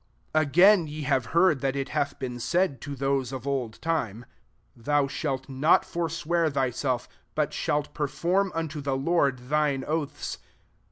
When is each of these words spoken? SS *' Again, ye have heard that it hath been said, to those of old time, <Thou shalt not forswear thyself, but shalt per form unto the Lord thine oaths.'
SS 0.33 0.41
*' 0.45 0.47
Again, 0.47 0.87
ye 0.87 1.03
have 1.03 1.25
heard 1.27 1.59
that 1.61 1.75
it 1.75 1.89
hath 1.89 2.17
been 2.17 2.39
said, 2.39 2.81
to 2.81 2.95
those 2.95 3.31
of 3.31 3.45
old 3.45 3.79
time, 3.83 4.25
<Thou 4.75 5.05
shalt 5.07 5.47
not 5.47 5.85
forswear 5.85 6.49
thyself, 6.49 7.07
but 7.35 7.53
shalt 7.53 7.93
per 7.93 8.07
form 8.07 8.51
unto 8.55 8.81
the 8.81 8.97
Lord 8.97 9.37
thine 9.49 9.85
oaths.' 9.85 10.39